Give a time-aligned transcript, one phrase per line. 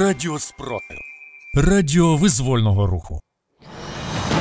[0.00, 0.98] Радіо Спротив.
[1.54, 3.20] Радіо визвольного руху.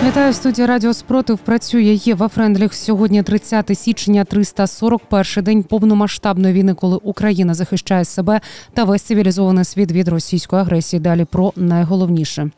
[0.08, 1.38] Вітаю студія Радіо Спротив.
[1.38, 2.74] Працює Єва Френдліх.
[2.74, 8.42] Сьогодні 30 січня, 341 день повномасштабної війни, коли Україна захищає себе
[8.74, 11.00] та весь цивілізований світ від російської агресії.
[11.00, 12.50] Далі про найголовніше.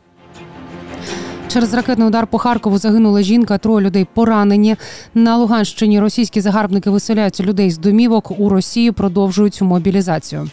[1.47, 4.75] Через ракетний удар по Харкову загинула жінка, троє людей поранені.
[5.13, 8.39] На Луганщині російські загарбники виселяють людей з домівок.
[8.39, 10.49] У Росії продовжують мобілізацію.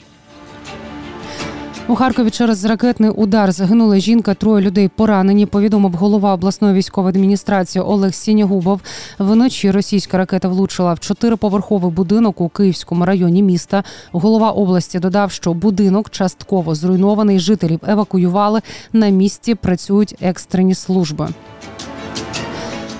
[1.88, 5.46] У Харкові через ракетний удар загинула жінка, троє людей поранені.
[5.46, 8.80] Повідомив голова обласної військової адміністрації Олег Сінягубов.
[9.18, 13.84] Вночі російська ракета влучила в чотириповерховий будинок у Київському районі міста.
[14.12, 17.38] Голова області додав, що будинок частково зруйнований.
[17.38, 18.60] Жителів евакуювали.
[18.92, 21.28] На місці працюють екстрені служби.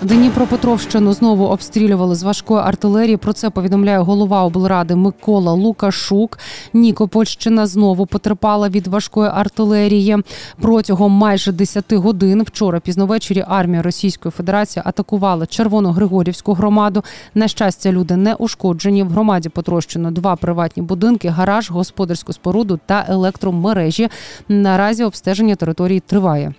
[0.05, 3.17] Дніпропетровщину знову обстрілювали з важкої артилерії.
[3.17, 6.39] Про це повідомляє голова облради Микола Лукашук.
[6.73, 10.17] Нікопольщина знову потерпала від важкої артилерії.
[10.61, 17.05] Протягом майже 10 годин вчора пізно ввечері армія Російської Федерації атакувала Червоно-Григорівську громаду.
[17.35, 19.03] На щастя, люди не ушкоджені.
[19.03, 24.09] В громаді потрощено два приватні будинки, гараж, господарську споруду та електромережі.
[24.49, 26.55] Наразі обстеження території триває.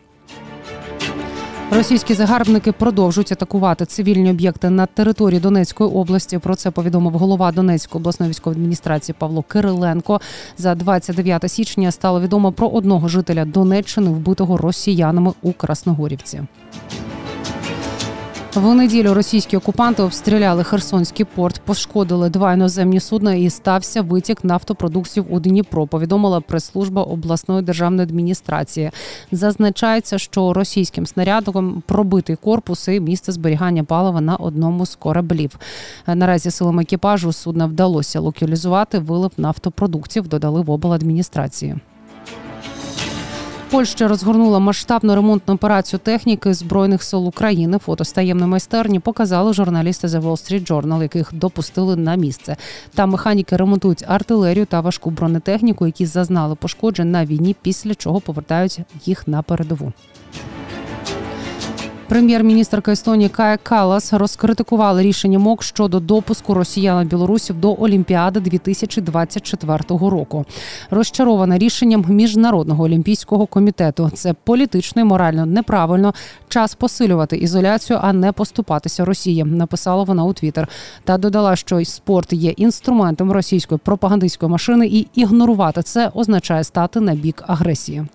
[1.71, 6.37] Російські загарбники продовжують атакувати цивільні об'єкти на території Донецької області.
[6.37, 10.21] Про це повідомив голова Донецької обласної військової адміністрації Павло Кириленко.
[10.57, 16.41] За 29 січня стало відомо про одного жителя Донеччини, вбитого росіянами у Красногорівці.
[18.55, 25.25] В неділю російські окупанти обстріляли Херсонський порт, пошкодили два іноземні судна і стався витік нафтопродуктів
[25.29, 25.87] у Дніпро.
[25.87, 28.91] Повідомила прес-служба обласної державної адміністрації.
[29.31, 35.59] Зазначається, що російським снарядом пробитий корпус і місце зберігання палива на одному з кораблів.
[36.07, 40.27] Наразі силами екіпажу судна вдалося локалізувати вилив нафтопродуктів.
[40.27, 41.75] Додали в обладміністрації.
[43.75, 47.77] Польща розгорнула масштабну ремонтну операцію техніки збройних сил України.
[47.77, 52.55] Фото з таємної майстерні показали журналісти The Wall Street Journal, яких допустили на місце.
[52.93, 58.79] Там механіки ремонтують артилерію та важку бронетехніку, які зазнали пошкоджень на війні, після чого повертають
[59.05, 59.93] їх на передову.
[62.07, 70.45] Прем'єр-міністрка Естонії Кая Калас розкритикувала рішення МОК щодо допуску росіян білорусів до Олімпіади 2024 року.
[70.89, 74.11] Розчарована рішенням міжнародного олімпійського комітету.
[74.13, 76.13] Це політично і морально неправильно.
[76.47, 79.43] Час посилювати ізоляцію, а не поступатися Росії.
[79.43, 80.67] Написала вона у Твіттер.
[81.03, 87.15] та додала, що спорт є інструментом російської пропагандистської машини, і ігнорувати це означає стати на
[87.15, 88.05] бік агресії.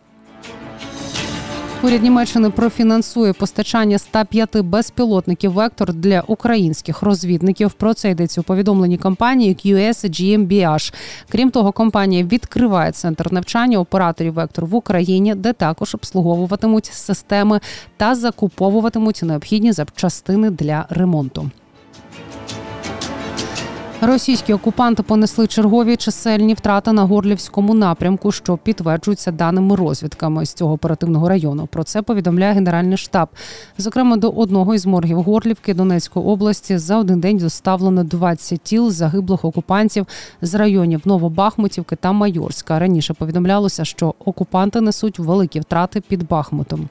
[1.83, 7.73] Уряд Німеччини профінансує постачання 105 безпілотників вектор для українських розвідників.
[7.73, 10.95] Про це йдеться у повідомленні компанії QS GmbH.
[11.29, 17.61] Крім того, компанія відкриває центр навчання операторів вектор в Україні, де також обслуговуватимуть системи
[17.97, 21.51] та закуповуватимуть необхідні запчастини для ремонту.
[24.03, 30.75] Російські окупанти понесли чергові чисельні втрати на горлівському напрямку, що підтверджуються даними розвідками з цього
[30.75, 31.66] оперативного району.
[31.66, 33.28] Про це повідомляє Генеральний штаб.
[33.78, 39.44] Зокрема, до одного із моргів Горлівки Донецької області за один день доставлено 20 тіл загиблих
[39.44, 40.06] окупантів
[40.43, 42.78] з районів Новобахмутівки та Майорська.
[42.78, 46.89] Раніше повідомлялося, що окупанти несуть великі втрати під Бахмутом.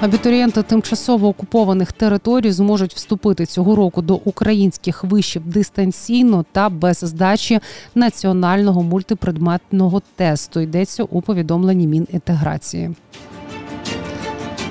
[0.00, 7.60] Абітурієнти тимчасово окупованих територій зможуть вступити цього року до українських вишів дистанційно та без здачі
[7.94, 10.60] національного мультипредметного тесту.
[10.60, 12.90] Йдеться у повідомленні Мінінтеграції.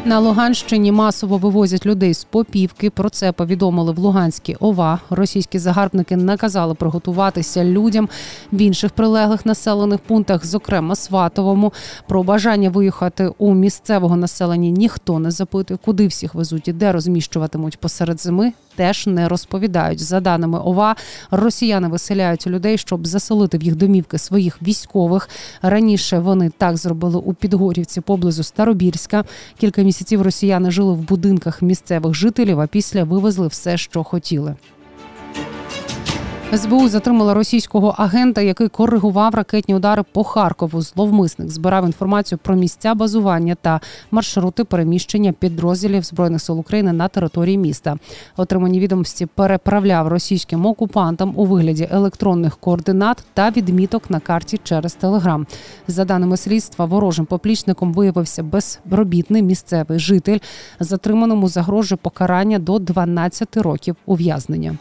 [0.05, 2.89] На Луганщині масово вивозять людей з попівки.
[2.89, 4.99] Про це повідомили в Луганській ОВА.
[5.09, 8.09] Російські загарбники наказали приготуватися людям
[8.51, 11.73] в інших прилеглих населених пунктах, зокрема Сватовому.
[12.07, 17.77] Про бажання виїхати у місцевого населення ніхто не запитує, куди всіх везуть і де розміщуватимуть
[17.77, 19.99] посеред зими теж не розповідають.
[19.99, 20.95] За даними ОВА,
[21.31, 25.29] росіяни виселяють людей, щоб заселити в їх домівки своїх військових.
[25.61, 29.23] Раніше вони так зробили у Підгорівці поблизу Старобірська.
[29.57, 34.55] Кілька місяців росіяни жили в будинках місцевих жителів, а після вивезли все, що хотіли.
[36.53, 40.81] СБУ затримала російського агента, який коригував ракетні удари по Харкову.
[40.81, 43.79] Зловмисник збирав інформацію про місця базування та
[44.11, 47.97] маршрути переміщення підрозділів збройних сил України на території міста.
[48.37, 55.47] Отримані відомості переправляв російським окупантам у вигляді електронних координат та відміток на карті через телеграм.
[55.87, 60.39] За даними слідства, ворожим поплічником виявився безробітний місцевий житель.
[60.79, 64.77] Затриманому загрожує покарання до 12 років ув'язнення.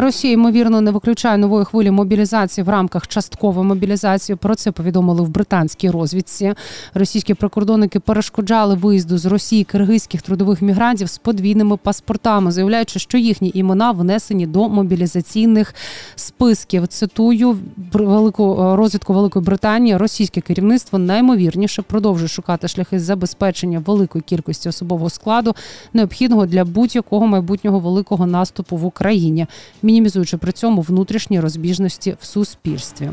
[0.00, 4.36] Росія ймовірно не виключає нової хвилі мобілізації в рамках часткової мобілізації.
[4.36, 6.54] Про це повідомили в британській розвідці.
[6.94, 13.50] Російські прикордонники перешкоджали виїзду з Росії киргизьких трудових мігрантів з подвійними паспортами, заявляючи, що їхні
[13.54, 15.74] імена внесені до мобілізаційних
[16.16, 16.86] списків.
[16.86, 17.58] Цитую
[17.92, 19.96] велику е, розвідку Великої Британії.
[19.96, 25.54] Російське керівництво наймовірніше продовжує шукати шляхи забезпечення великої кількості особового складу,
[25.92, 29.46] необхідного для будь-якого майбутнього великого наступу в Україні,
[29.88, 33.10] мінімізуючи при цьому внутрішні розбіжності в суспільстві.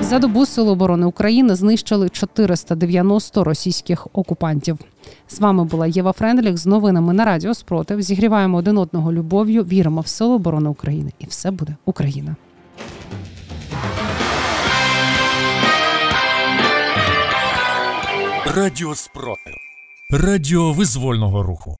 [0.00, 4.78] За добу Сили оборони України знищили 490 російських окупантів.
[5.28, 8.02] З вами була Єва Френдліх з новинами на Радіо Спротив.
[8.02, 12.36] Зігріваємо один одного любов'ю, віримо в Сили оборони України, і все буде Україна.
[18.56, 19.54] Радіо спротив.
[20.10, 21.76] Радіо визвольного руху.